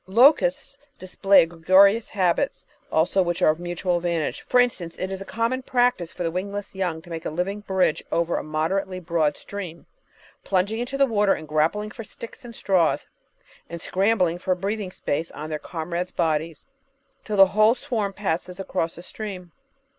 Locusts 0.07 0.79
display 0.97 1.45
gregarious 1.45 2.09
habits 2.09 2.65
also 2.91 3.21
which 3.21 3.43
are 3.43 3.51
of 3.51 3.59
mutual 3.59 3.97
advantage; 3.97 4.41
for 4.47 4.59
instance, 4.59 4.97
it 4.97 5.11
is 5.11 5.21
a 5.21 5.25
common 5.25 5.61
practice 5.61 6.11
for 6.11 6.23
the 6.23 6.31
wingless 6.31 6.73
young 6.73 7.03
to 7.03 7.09
make 7.11 7.23
a 7.23 7.29
living 7.29 7.59
bridge 7.59 8.03
over 8.11 8.35
a 8.35 8.43
moderately 8.43 8.99
broad 8.99 9.37
stream, 9.37 9.85
plunging 10.43 10.79
into 10.79 10.97
the 10.97 11.05
water 11.05 11.35
and 11.35 11.47
grappling 11.47 11.91
for 11.91 12.03
sticks 12.03 12.43
and 12.43 12.55
straws, 12.55 13.05
and 13.69 13.79
scrambling 13.79 14.39
for 14.39 14.53
a 14.53 14.55
breathing 14.55 14.89
space 14.89 15.29
on 15.29 15.51
their 15.51 15.59
comrades' 15.59 16.11
bodies, 16.11 16.65
tiU 17.23 17.35
the 17.35 17.49
whole 17.53 17.75
swarm 17.75 18.11
passes 18.11 18.59
across 18.59 18.95
the 18.95 19.03
stream. 19.03 19.51